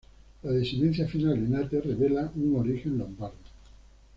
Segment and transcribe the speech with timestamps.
[0.41, 3.37] La desinencia final en "-ate" revela una origen lombarda.